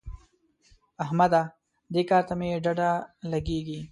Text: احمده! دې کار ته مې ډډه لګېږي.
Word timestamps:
احمده! 1.03 1.41
دې 1.93 2.01
کار 2.09 2.23
ته 2.27 2.33
مې 2.39 2.49
ډډه 2.63 2.91
لګېږي. 3.31 3.79